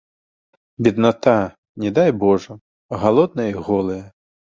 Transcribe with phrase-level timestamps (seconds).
[0.85, 1.33] Бедната,
[1.83, 2.57] не дай божа,
[3.05, 4.03] галодныя і голыя.